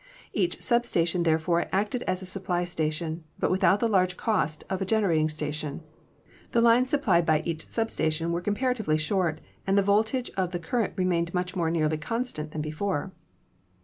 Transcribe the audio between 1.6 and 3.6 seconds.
acted as a supply station, but